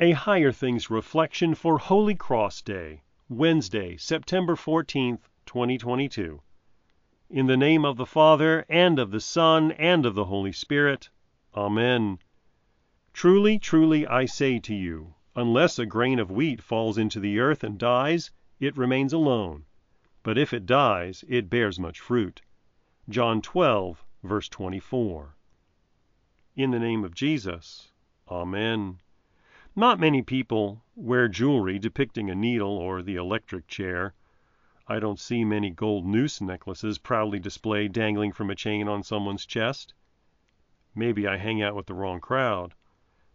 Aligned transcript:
A 0.00 0.12
Higher 0.12 0.52
Things 0.52 0.90
Reflection 0.90 1.56
for 1.56 1.76
Holy 1.76 2.14
Cross 2.14 2.62
Day, 2.62 3.02
Wednesday, 3.28 3.96
September 3.96 4.54
14th, 4.54 5.22
2022. 5.44 6.40
In 7.30 7.46
the 7.48 7.56
name 7.56 7.84
of 7.84 7.96
the 7.96 8.06
Father, 8.06 8.64
and 8.68 9.00
of 9.00 9.10
the 9.10 9.18
Son, 9.18 9.72
and 9.72 10.06
of 10.06 10.14
the 10.14 10.26
Holy 10.26 10.52
Spirit. 10.52 11.10
Amen. 11.56 12.20
Truly, 13.12 13.58
truly, 13.58 14.06
I 14.06 14.26
say 14.26 14.60
to 14.60 14.72
you, 14.72 15.14
unless 15.34 15.80
a 15.80 15.84
grain 15.84 16.20
of 16.20 16.30
wheat 16.30 16.62
falls 16.62 16.96
into 16.96 17.18
the 17.18 17.40
earth 17.40 17.64
and 17.64 17.76
dies, 17.76 18.30
it 18.60 18.76
remains 18.76 19.12
alone; 19.12 19.64
but 20.22 20.38
if 20.38 20.52
it 20.52 20.64
dies, 20.64 21.24
it 21.26 21.50
bears 21.50 21.80
much 21.80 21.98
fruit. 21.98 22.40
John 23.08 23.42
12, 23.42 24.04
verse 24.22 24.48
24. 24.48 25.34
In 26.54 26.70
the 26.70 26.78
name 26.78 27.02
of 27.02 27.16
Jesus. 27.16 27.90
Amen. 28.28 29.00
Not 29.78 30.00
many 30.00 30.22
people 30.22 30.82
wear 30.96 31.28
jewelry 31.28 31.78
depicting 31.78 32.28
a 32.28 32.34
needle 32.34 32.76
or 32.76 33.00
the 33.00 33.14
electric 33.14 33.68
chair. 33.68 34.12
I 34.88 34.98
don't 34.98 35.20
see 35.20 35.44
many 35.44 35.70
gold 35.70 36.04
noose 36.04 36.40
necklaces 36.40 36.98
proudly 36.98 37.38
displayed 37.38 37.92
dangling 37.92 38.32
from 38.32 38.50
a 38.50 38.56
chain 38.56 38.88
on 38.88 39.04
someone's 39.04 39.46
chest. 39.46 39.94
Maybe 40.96 41.28
I 41.28 41.36
hang 41.36 41.62
out 41.62 41.76
with 41.76 41.86
the 41.86 41.94
wrong 41.94 42.18
crowd, 42.20 42.74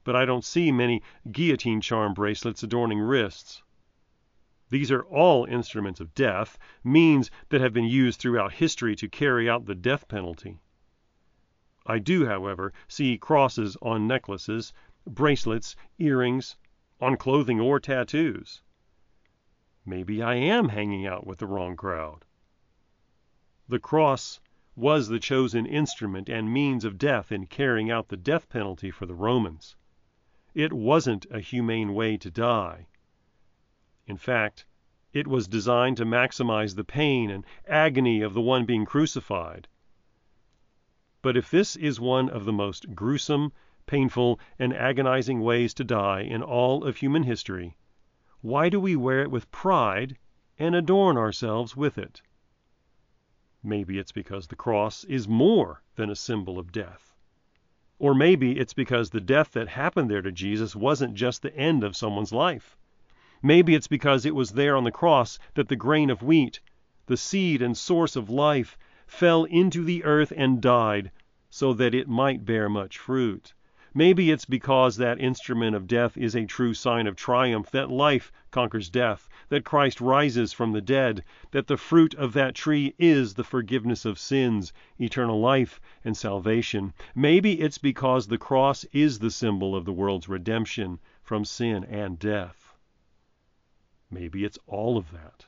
but 0.03 0.17
I 0.17 0.25
don't 0.25 0.43
see 0.43 0.69
many 0.69 1.01
guillotine 1.31 1.79
charm 1.79 2.13
bracelets 2.13 2.61
adorning 2.61 2.99
wrists. 2.99 3.63
These 4.69 4.91
are 4.91 5.03
all 5.03 5.45
instruments 5.45 6.01
of 6.01 6.13
death, 6.13 6.59
means 6.83 7.31
that 7.47 7.61
have 7.61 7.71
been 7.71 7.85
used 7.85 8.19
throughout 8.19 8.51
history 8.51 8.97
to 8.97 9.07
carry 9.07 9.49
out 9.49 9.65
the 9.65 9.75
death 9.75 10.09
penalty. 10.09 10.59
I 11.85 11.99
do, 11.99 12.25
however, 12.25 12.73
see 12.89 13.17
crosses 13.17 13.77
on 13.81 14.07
necklaces, 14.07 14.73
bracelets, 15.05 15.75
earrings, 15.99 16.55
on 17.01 17.17
clothing 17.17 17.59
or 17.59 17.79
tattoos. 17.79 18.61
Maybe 19.85 20.21
I 20.21 20.35
am 20.35 20.69
hanging 20.69 21.05
out 21.05 21.27
with 21.27 21.39
the 21.39 21.47
wrong 21.47 21.75
crowd. 21.75 22.23
The 23.67 23.79
cross 23.79 24.39
was 24.75 25.07
the 25.07 25.19
chosen 25.19 25.65
instrument 25.65 26.29
and 26.29 26.51
means 26.51 26.85
of 26.85 26.97
death 26.97 27.31
in 27.31 27.47
carrying 27.47 27.91
out 27.91 28.07
the 28.07 28.17
death 28.17 28.49
penalty 28.49 28.89
for 28.89 29.05
the 29.05 29.15
Romans. 29.15 29.75
It 30.53 30.71
wasn't 30.71 31.25
a 31.29 31.39
humane 31.39 31.93
way 31.93 32.17
to 32.17 32.31
die. 32.31 32.87
In 34.07 34.17
fact, 34.17 34.65
it 35.11 35.27
was 35.27 35.47
designed 35.47 35.97
to 35.97 36.05
maximize 36.05 36.75
the 36.75 36.83
pain 36.83 37.29
and 37.29 37.45
agony 37.67 38.21
of 38.21 38.33
the 38.33 38.41
one 38.41 38.65
being 38.65 38.85
crucified. 38.85 39.67
But 41.21 41.37
if 41.37 41.51
this 41.51 41.75
is 41.75 41.99
one 41.99 42.29
of 42.29 42.45
the 42.45 42.53
most 42.53 42.95
gruesome 42.95 43.53
painful, 43.85 44.39
and 44.57 44.73
agonizing 44.73 45.41
ways 45.41 45.73
to 45.73 45.83
die 45.83 46.21
in 46.21 46.41
all 46.41 46.83
of 46.83 46.97
human 46.97 47.23
history, 47.23 47.75
why 48.41 48.69
do 48.69 48.79
we 48.79 48.95
wear 48.95 49.21
it 49.21 49.31
with 49.31 49.51
pride 49.51 50.17
and 50.59 50.75
adorn 50.75 51.17
ourselves 51.17 51.75
with 51.75 51.97
it? 51.97 52.21
Maybe 53.63 53.97
it's 53.97 54.11
because 54.11 54.47
the 54.47 54.55
cross 54.55 55.03
is 55.05 55.27
more 55.27 55.81
than 55.95 56.09
a 56.09 56.15
symbol 56.15 56.59
of 56.59 56.71
death. 56.71 57.15
Or 57.99 58.13
maybe 58.13 58.59
it's 58.59 58.73
because 58.73 59.09
the 59.09 59.21
death 59.21 59.53
that 59.53 59.69
happened 59.69 60.11
there 60.11 60.21
to 60.21 60.31
Jesus 60.31 60.75
wasn't 60.75 61.13
just 61.13 61.41
the 61.41 61.55
end 61.55 61.83
of 61.83 61.95
someone's 61.95 62.33
life. 62.33 62.75
Maybe 63.41 63.75
it's 63.75 63.87
because 63.87 64.25
it 64.25 64.35
was 64.35 64.51
there 64.51 64.75
on 64.75 64.83
the 64.83 64.91
cross 64.91 65.39
that 65.53 65.69
the 65.69 65.77
grain 65.77 66.09
of 66.09 66.21
wheat, 66.21 66.59
the 67.05 67.15
seed 67.15 67.61
and 67.61 67.77
source 67.77 68.15
of 68.15 68.29
life, 68.29 68.77
fell 69.07 69.45
into 69.45 69.83
the 69.83 70.03
earth 70.03 70.33
and 70.35 70.61
died, 70.61 71.11
so 71.49 71.73
that 71.73 71.93
it 71.93 72.09
might 72.09 72.43
bear 72.43 72.67
much 72.67 72.97
fruit. 72.97 73.53
Maybe 73.95 74.31
it's 74.31 74.45
because 74.45 74.97
that 74.97 75.21
instrument 75.21 75.75
of 75.75 75.85
death 75.85 76.17
is 76.17 76.35
a 76.35 76.47
true 76.47 76.73
sign 76.73 77.05
of 77.05 77.15
triumph 77.15 77.69
that 77.69 77.91
life 77.91 78.31
conquers 78.49 78.89
death, 78.89 79.29
that 79.49 79.65
Christ 79.65 80.01
rises 80.01 80.51
from 80.51 80.71
the 80.71 80.81
dead, 80.81 81.23
that 81.51 81.67
the 81.67 81.77
fruit 81.77 82.15
of 82.15 82.33
that 82.33 82.55
tree 82.55 82.95
is 82.97 83.35
the 83.35 83.43
forgiveness 83.43 84.03
of 84.03 84.17
sins, 84.17 84.73
eternal 84.99 85.39
life, 85.39 85.79
and 86.03 86.17
salvation. 86.17 86.91
Maybe 87.13 87.61
it's 87.61 87.77
because 87.77 88.27
the 88.27 88.39
cross 88.39 88.83
is 88.93 89.19
the 89.19 89.29
symbol 89.29 89.75
of 89.75 89.85
the 89.85 89.93
world's 89.93 90.27
redemption 90.27 90.99
from 91.21 91.45
sin 91.45 91.83
and 91.83 92.17
death. 92.17 92.73
Maybe 94.09 94.43
it's 94.43 94.57
all 94.65 94.97
of 94.97 95.11
that. 95.11 95.45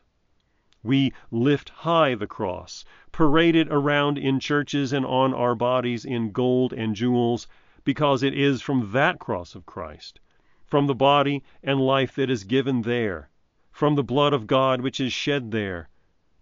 We 0.84 1.13
lift 1.31 1.69
high 1.69 2.13
the 2.13 2.28
cross, 2.28 2.85
parade 3.11 3.55
it 3.55 3.69
around 3.72 4.19
in 4.19 4.39
churches 4.39 4.94
and 4.94 5.03
on 5.03 5.34
our 5.34 5.55
bodies 5.55 6.05
in 6.05 6.31
gold 6.31 6.73
and 6.73 6.95
jewels 6.95 7.47
because 7.85 8.23
it 8.23 8.34
is 8.34 8.62
from 8.62 8.91
that 8.91 9.19
cross 9.19 9.56
of 9.56 9.66
Christ, 9.66 10.19
from 10.66 10.88
the 10.88 10.96
body 10.96 11.44
and 11.63 11.79
life 11.79 12.16
that 12.16 12.29
is 12.29 12.44
given 12.44 12.81
there, 12.81 13.29
from 13.72 13.96
the 13.96 14.03
blood 14.03 14.34
of 14.34 14.47
God 14.47 14.81
which 14.81 15.00
is 15.00 15.13
shed 15.13 15.51
there, 15.51 15.88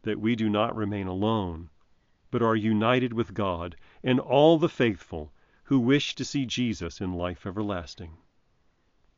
that 0.03 0.19
we 0.19 0.35
do 0.35 0.49
not 0.49 0.75
remain 0.75 1.05
alone, 1.05 1.69
but 2.31 2.41
are 2.41 2.55
united 2.55 3.13
with 3.13 3.33
God 3.33 3.75
and 4.03 4.19
all 4.19 4.57
the 4.57 4.69
faithful 4.69 5.31
who 5.65 5.79
wish 5.79 6.15
to 6.15 6.25
see 6.25 6.45
Jesus 6.45 7.01
in 7.01 7.13
life 7.13 7.45
everlasting. 7.45 8.17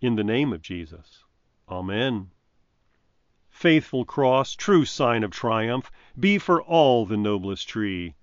In 0.02 0.16
the 0.16 0.24
name 0.24 0.52
of 0.52 0.62
Jesus. 0.62 1.24
Amen. 1.70 2.32
Faithful 3.50 4.04
cross, 4.04 4.56
true 4.56 4.84
sign 4.84 5.24
of 5.24 5.32
triumph, 5.32 5.92
be 6.20 6.38
for 6.38 6.62
all 6.62 7.06
the 7.06 7.18
noblest 7.18 7.70
tree 7.70 8.16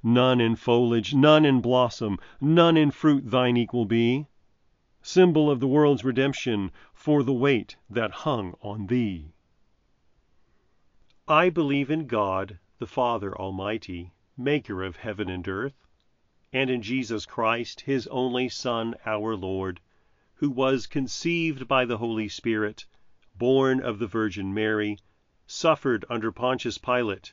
None 0.00 0.40
in 0.40 0.54
foliage, 0.54 1.12
none 1.12 1.44
in 1.44 1.60
blossom, 1.60 2.20
none 2.40 2.76
in 2.76 2.92
fruit 2.92 3.28
thine 3.28 3.56
equal 3.56 3.84
be, 3.84 4.28
Symbol 5.02 5.50
of 5.50 5.58
the 5.58 5.66
world's 5.66 6.04
redemption 6.04 6.70
for 6.94 7.24
the 7.24 7.32
weight 7.32 7.74
that 7.90 8.12
hung 8.22 8.54
on 8.62 8.86
thee. 8.86 9.32
I 11.26 11.50
believe 11.50 11.90
in 11.90 12.06
God, 12.06 12.60
the 12.78 12.86
Father 12.86 13.36
Almighty, 13.36 14.12
maker 14.36 14.84
of 14.84 14.98
heaven 14.98 15.28
and 15.28 15.48
earth, 15.48 15.84
and 16.52 16.70
in 16.70 16.80
Jesus 16.80 17.26
Christ, 17.26 17.80
his 17.80 18.06
only 18.06 18.48
Son, 18.48 18.94
our 19.04 19.34
Lord, 19.34 19.80
who 20.34 20.48
was 20.48 20.86
conceived 20.86 21.66
by 21.66 21.84
the 21.84 21.98
Holy 21.98 22.28
Spirit, 22.28 22.86
born 23.36 23.80
of 23.80 23.98
the 23.98 24.06
Virgin 24.06 24.54
Mary, 24.54 24.96
suffered 25.48 26.04
under 26.08 26.30
Pontius 26.30 26.78
Pilate 26.78 27.32